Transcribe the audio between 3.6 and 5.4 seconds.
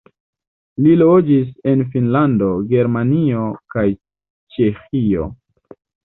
kaj Ĉeĥio.